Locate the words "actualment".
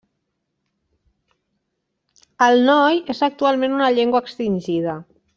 3.27-3.75